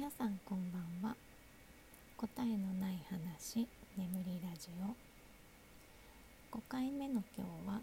[0.00, 1.14] 皆さんこんばんは。
[2.16, 3.68] 答えのない話
[3.98, 6.56] 眠りラジオ。
[6.56, 7.82] 5回目の今日は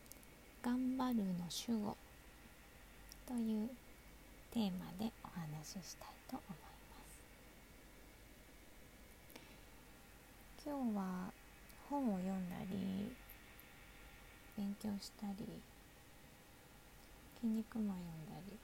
[0.60, 1.96] 「頑張るの主語」
[3.26, 3.70] という
[4.50, 7.22] テーマでお話ししたいと思います。
[10.62, 11.32] 今日は
[11.88, 13.16] 本を読んだり
[14.58, 15.62] 勉強したり
[17.40, 17.96] 「筋肉マン」
[18.28, 18.58] 読んだり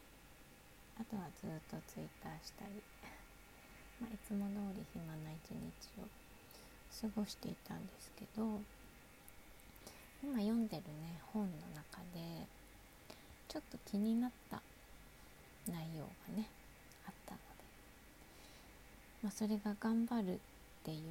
[0.99, 2.81] あとはずっとツイッターしたり。
[4.01, 6.07] ま、いつも通り暇な一日を
[7.01, 8.61] 過ごしていたんですけど
[10.21, 12.47] 今読んでるね本の中で
[13.47, 14.61] ちょっと気になった
[15.67, 16.49] 内容がね
[17.05, 17.43] あったので、
[19.23, 20.39] まあ、それが「頑張る」っ
[20.83, 21.01] ていう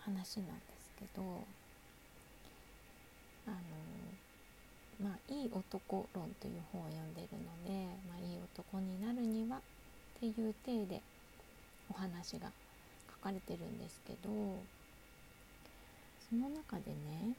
[0.00, 1.22] 話なんですけど
[3.46, 3.56] あの
[5.02, 9.60] まあ、いい男論という本を読んでるので、まあ、いい男になるにはっ
[10.20, 11.00] ていう体で
[11.90, 12.50] お話が
[13.10, 14.30] 書かれてるんですけど
[16.30, 17.34] その中でね、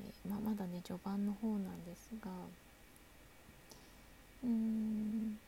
[0.00, 2.30] えまあ、まだね序盤の方なんですが
[4.44, 5.38] うーん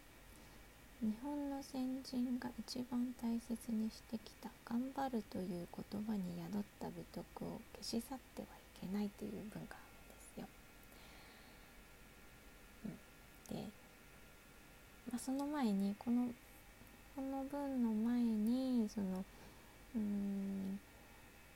[1.02, 8.48] 日本の先人が一番大切にしてきた「頑張る」という言葉に宿った美徳を消し去ってはい
[8.80, 9.76] けないという文化
[10.08, 10.46] ですよ。
[13.50, 13.62] うん、で、
[15.10, 16.28] まあ、その前にこの
[17.16, 19.24] この文の前にその
[19.94, 20.78] うん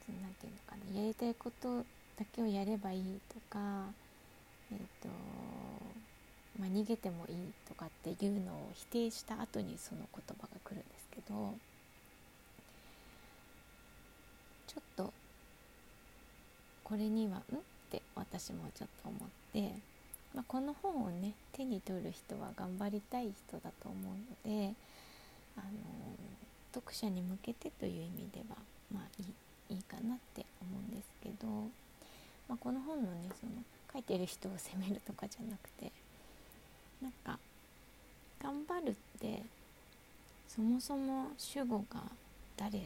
[0.08, 1.78] 何て言うのかなやりたいこと
[2.16, 3.86] だけをやればいいとか
[4.70, 5.08] えっ、ー、と
[6.58, 7.36] まあ、逃げてもいい
[7.68, 11.54] とかっていうのを否定した後にその言葉が来るんですけど
[14.66, 15.12] ちょっと
[16.82, 17.40] これにはん？
[17.40, 17.42] っ
[17.90, 19.72] て私もちょっと思って、
[20.34, 23.94] まあ、この本をね手に取る人は頑張りたい人だと思
[24.44, 24.74] うので
[25.56, 25.66] あの
[26.74, 28.56] 読者に向けてという意味では
[28.92, 29.32] まあいい
[29.70, 31.46] いいかなって思うんですけど、
[32.48, 33.52] まあ、この本のねその
[33.92, 35.92] 書いてる人を責めるとかじゃなくて
[37.02, 37.38] なんか
[38.42, 39.42] 頑張るって
[40.48, 42.02] そもそも主語が
[42.56, 42.82] 誰っ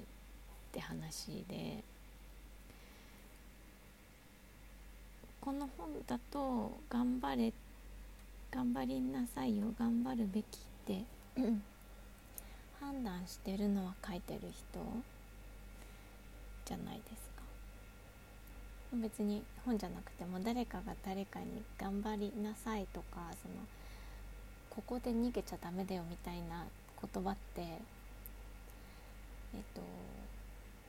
[0.73, 1.82] て話で
[5.53, 7.53] この本だと「頑張れ」
[8.51, 11.05] 「頑張りなさいよ頑張るべき」って
[12.81, 14.81] 判断してるのは書いてる人？
[16.65, 17.43] じゃないですか。
[18.95, 23.55] 別に本じゃなくても誰かが誰かに「頑張りなさい」とかその
[24.71, 26.65] ここで逃げちゃダメだよみたいな
[26.99, 27.77] 言葉ってえ
[29.59, 29.83] っと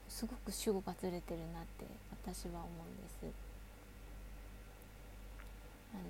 [0.08, 3.53] すごく主語がずれてるなって私は思うんです。
[5.94, 6.02] あの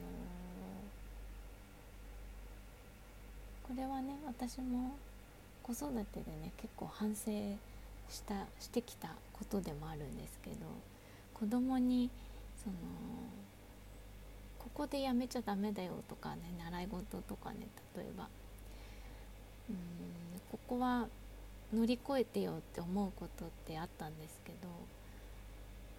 [3.66, 4.96] ー、これはね私も
[5.64, 7.32] 子育てでね結構反省
[8.10, 10.56] したしてきたことでもあるんですけど
[11.34, 12.10] 子供に
[12.62, 12.76] その
[14.60, 18.28] ここでやめちゃダメだよとかね習い事とかね例えば
[19.70, 19.76] うん
[20.52, 21.08] ここは
[21.74, 24.70] 乗り越えてよって思うことってあったんですけど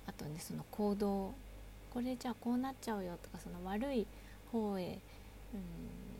[0.07, 1.35] あとねその行動
[1.95, 4.07] これじゃあこうなっちゃうよとかその悪い
[4.51, 4.99] 方へ、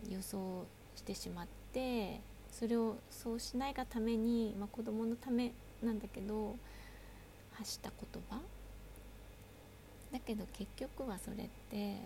[0.07, 0.65] うん、予想
[0.95, 2.21] してしまって
[2.53, 5.53] それをそうしないがために、まあ、子供のため
[5.83, 6.57] なんだけど
[7.53, 8.41] 発した言葉？
[10.13, 11.97] だけど結局はそれって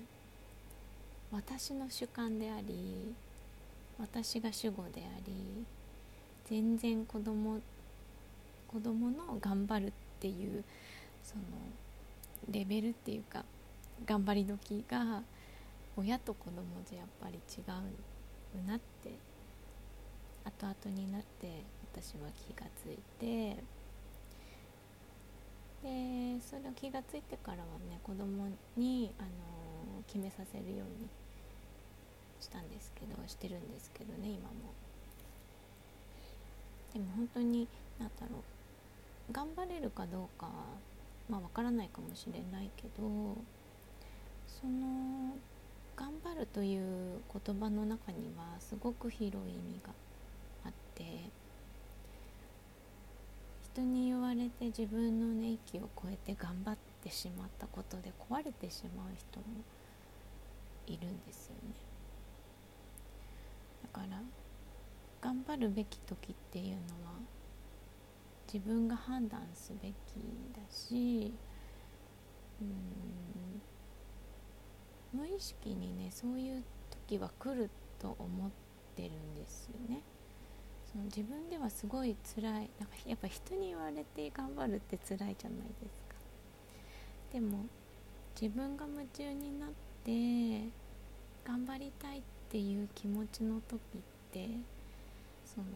[1.31, 3.15] 私の主観であり
[3.99, 5.35] 私が主語であり
[6.47, 7.61] 全然子供
[8.69, 10.65] 子供の頑張るっていう
[11.23, 11.43] その
[12.51, 13.45] レベルっていうか
[14.07, 15.23] 頑張り時が
[15.97, 19.11] 親と子供じゃやっぱり違うなって
[20.45, 23.57] 後々になって私は気がついて
[25.83, 29.29] でそれを気がついてからはね子供にあの
[30.07, 31.09] 決めさせるように
[32.41, 34.75] したんですけどしてるんですけどね今も。
[36.93, 37.69] でも本当に
[37.99, 38.39] 何だろ
[39.31, 40.49] う頑張れるかどうか
[41.29, 43.37] まあ分からないかもしれないけど
[44.49, 45.37] その
[45.95, 49.93] 頑張るという言葉の中にはすごく広い意味が
[50.65, 51.05] あって
[53.75, 59.47] 人に言われて自分のね息を超えて頑張ってしまったことで壊れてしまう人も
[60.87, 61.75] いるんですよね。
[63.83, 64.21] だから
[65.21, 66.73] 頑張るべき時っていうの
[67.07, 67.13] は
[68.53, 69.93] 自分が判断すべき
[70.55, 71.35] だし
[72.61, 73.08] うん
[75.13, 76.63] 無意識にねそういう
[77.09, 78.51] 時は来ると思っ
[78.95, 80.03] てるんですよね。
[80.91, 82.71] その自分ではすごい辛い。
[82.79, 86.15] なんかやっぱ人に言われて頑張るって辛いじゃないですか。
[87.33, 87.67] でも
[88.41, 89.71] 自分が夢中になっ
[90.05, 90.71] て
[91.45, 94.01] 頑張りたいっていう気持ちの時っ
[94.33, 94.49] て
[95.45, 95.67] その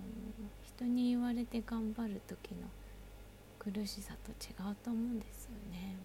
[0.62, 2.68] 人に言われて頑張る時の
[3.58, 5.96] 苦しさと違うと思うんですよね。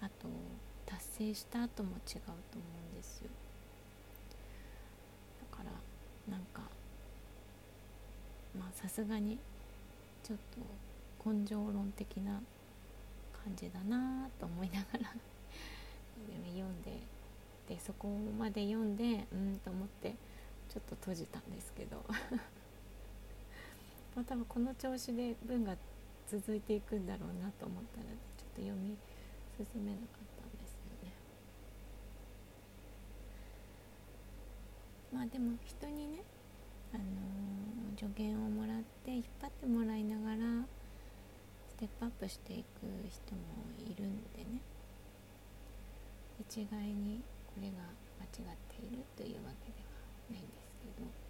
[0.00, 0.28] あと
[0.86, 2.36] 達成した後も違うと思
[2.90, 3.28] うんですよ。
[5.50, 5.70] だから
[6.32, 6.62] なんか
[8.58, 9.38] まあさすがに
[10.22, 10.38] ちょっ
[11.22, 12.40] と根性論的な
[13.44, 15.14] 感じだなと思いながら
[16.48, 16.98] 読んで
[17.68, 20.14] でそこまで読んでうんと思って
[20.68, 22.02] ちょっと閉じたんですけど。
[24.16, 25.76] まあ多分この調子で文が
[26.26, 28.16] 続いていくんだろうなと思ったら、ちょっ
[28.54, 28.96] と読み
[29.58, 31.12] 進めなかったんですよね。
[35.16, 36.20] まあでも人にね
[36.92, 40.36] あのー、助言をもらって引っ張ってもらいながら
[41.70, 43.40] ステップアップしていく人も
[43.80, 44.60] いるんでね。
[46.38, 47.88] 一概にこれが
[48.20, 49.96] 間違っているというわけでは
[50.30, 51.26] ないんですけど。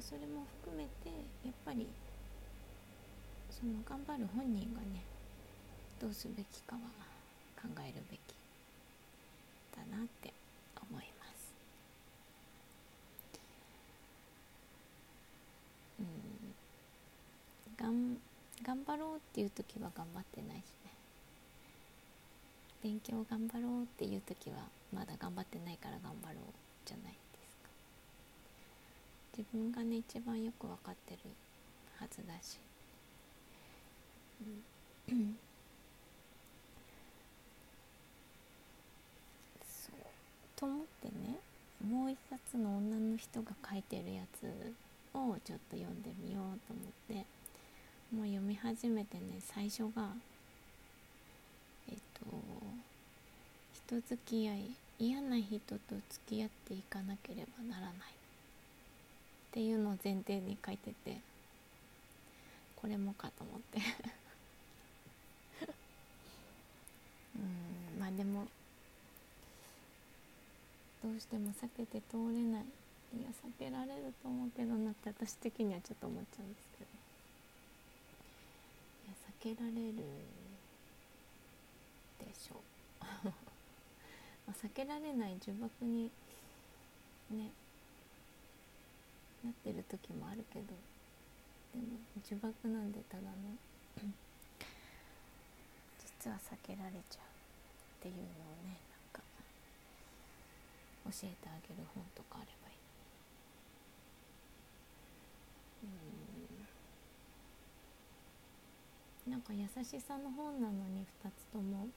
[0.00, 1.10] それも含めて
[1.44, 1.88] やっぱり
[3.50, 5.02] その頑張る本人がね
[6.00, 6.82] どうすべきかは
[7.60, 8.20] 考えるべき
[9.74, 10.32] だなって
[10.80, 11.52] 思います。
[15.98, 16.06] うん
[17.76, 17.77] がん
[18.62, 20.90] 頑張ろうっていう時は頑張ってないしね。
[22.82, 24.56] 勉強頑張ろうっていう時は
[24.92, 26.36] まだ頑張ってないから頑張ろう
[26.84, 27.18] じゃないで
[27.48, 27.68] すか。
[29.36, 31.18] 自分がね一番よく分かってる
[31.98, 32.58] はずだし、
[35.10, 35.36] うん、
[40.56, 41.38] と思ってね
[41.88, 44.74] もう一冊の女の人が書いてるやつ
[45.14, 47.37] をちょっと読んでみようと思って。
[48.14, 50.08] もう読み始めてね最初が
[51.90, 52.24] えっと
[53.86, 55.76] 人付き合い嫌な人と
[56.08, 57.92] 付き合っていかなければならない。
[57.92, 61.18] っていうのを前提に書いてて
[62.76, 63.80] これもかと思って。
[67.36, 67.38] う
[67.96, 68.48] んまあでも
[71.02, 72.64] どうしても避けて通れない。
[73.18, 76.87] いや避けられると思うけどなって私的にはちょっと思っちゃうんですけど。
[79.40, 79.94] けられる
[82.18, 82.62] でしょう。
[84.46, 86.10] ま避けられない呪縛に
[87.30, 87.50] ね
[89.44, 91.98] なってる時もあるけどでも
[92.28, 93.28] 呪縛なんでただの
[96.22, 97.24] 実は避けられちゃう
[98.00, 98.24] っていうのを
[98.66, 99.22] ねなんか
[101.04, 102.76] 教えてあげる本とかあればいい。
[105.84, 106.17] うん。
[109.28, 111.88] なんか優しさの本なのに2つとも。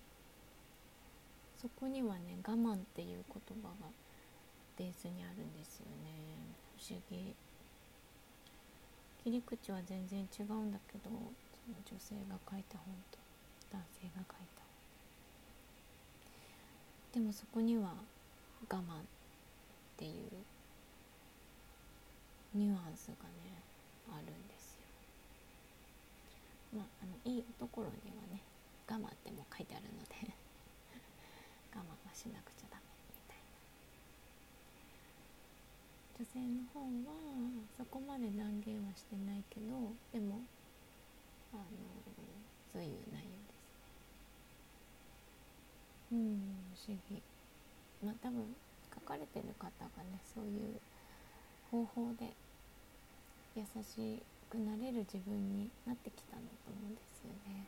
[1.62, 3.88] そこにはね我慢っていう言葉が
[4.78, 6.12] ベースにあるんですよね。
[6.78, 7.36] 不思議。
[9.24, 11.12] 切り口は全然違うんだけどそ
[11.70, 13.20] の女性が書いた本と
[13.72, 14.62] 男性が書いた
[17.14, 17.22] 本。
[17.22, 17.94] でもそこには
[18.68, 18.84] 我慢っ
[19.98, 20.12] ていう
[22.56, 23.62] ニュアンスがね
[24.10, 24.51] あるんです。
[26.74, 28.42] まあ、あのいいところにはね
[28.88, 30.34] 我慢っても書いてあるので
[31.76, 33.44] 我慢はしなくちゃダメみたいな。
[36.20, 37.16] 女性の方は
[37.78, 40.42] そこまで断言はしてないけどでも
[41.54, 41.64] あの
[42.72, 43.82] そういう内容ですね。
[46.12, 47.22] うん不思議。
[48.04, 48.56] まあ多分
[48.94, 50.80] 書かれてる方がねそういう
[51.70, 52.34] 方法で
[53.56, 57.66] 優しいくなれる自分になってきたんだと思うんですよね。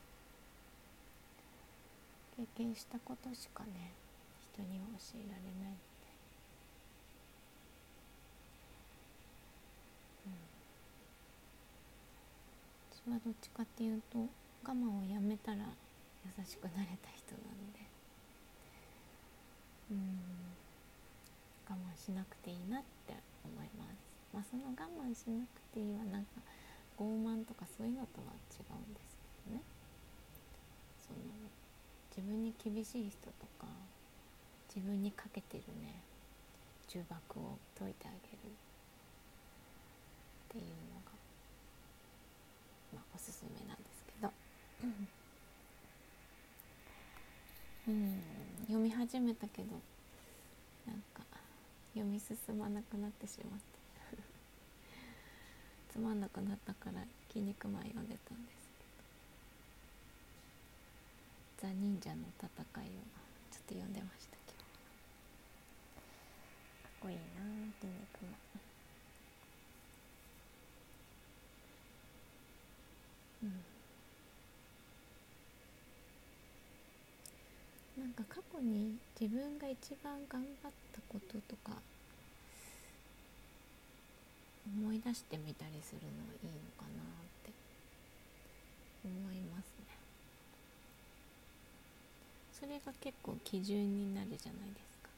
[2.36, 3.94] 経験したことしかね
[4.52, 6.10] 人には教えられないので、
[10.26, 10.34] うん、
[12.92, 14.26] 私はどっちかっていうと我
[14.68, 15.58] 慢をやめたら
[16.26, 17.80] 優しくなれた人なので。
[19.92, 20.34] うん。
[21.68, 23.14] 我慢しなくていいなって
[23.44, 23.96] 思います。
[24.32, 26.42] まあ、その我慢しなくていいはなんか
[26.98, 29.62] 傲慢とかそういうのとは違うんですけどね。
[31.06, 31.18] その
[32.16, 33.66] 自分に厳しい人とか
[34.74, 36.02] 自分にかけてるね
[36.88, 38.54] 呪縛を解いてあげる。
[40.54, 40.70] っていうの
[41.04, 41.10] が、
[42.94, 44.30] まあ、おすすめなんですけど、
[47.88, 48.20] うん、
[48.62, 49.80] 読み始めたけど
[50.86, 51.24] なんか
[51.94, 53.83] 読み進まなくなってしまって。
[55.94, 58.84] つまんなくなったから「筋肉マン」読んでたんですけ
[61.62, 62.48] ど「ザ・忍者の戦
[62.82, 63.02] い」を
[63.52, 64.58] ちょっと読んでましたけど。
[64.58, 64.66] か
[66.88, 67.22] っこいいな
[67.78, 68.34] 「筋肉マン」
[73.46, 73.46] う
[78.00, 81.80] んなんか過去に自分が一番頑張ったこととか
[84.76, 87.52] 思い出してみたりするのはいいのかなって
[89.04, 89.96] 思いますね。
[92.52, 95.08] それが結構基準になるじゃないですか。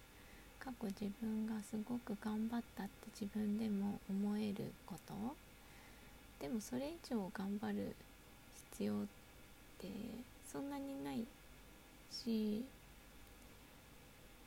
[0.61, 5.15] 過去自分がすごく頑張ったって自分でも思えること。
[6.41, 7.95] でもそれ以上頑張る
[8.73, 8.97] 必要っ
[9.79, 9.89] て
[10.53, 11.25] そんなにない
[12.11, 12.63] し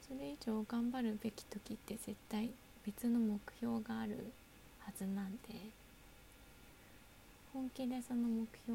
[0.08, 2.52] それ以上頑張るべき時って絶対
[2.86, 4.32] 別の目標がある
[4.90, 5.70] はずなんで
[7.54, 8.74] 本気でその目標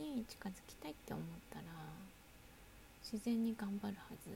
[0.00, 1.64] に近づきたいって思ったら
[3.02, 4.30] 自然に頑張るはず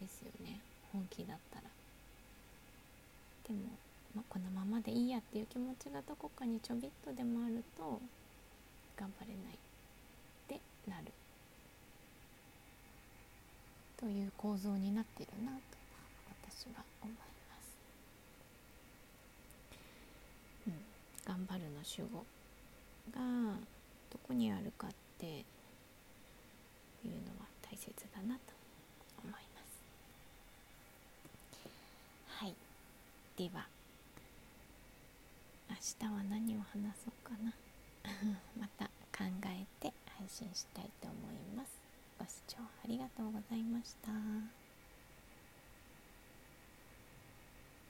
[0.00, 0.58] ですよね。
[0.92, 1.62] 本気だったら。
[3.46, 3.60] でも、
[4.14, 8.00] まあ、このままでいいやっていう気持ちがどこかにちょびっとでもあると
[8.98, 9.58] 頑張れないっ
[10.48, 11.12] てなる。
[13.98, 15.58] という構造になってるなと
[16.44, 17.31] 私は思います。
[21.32, 22.26] 頑張るの主語
[23.10, 23.56] が
[24.10, 28.52] どこにあるかっていうのは大切だなと
[29.24, 29.80] 思います。
[32.36, 32.54] はい。
[33.38, 33.66] では
[35.70, 37.54] 明日は何を話そうかな。
[38.60, 38.84] また
[39.16, 41.70] 考えて配信したいと思います。
[42.18, 44.61] ご視聴ありがとうございました。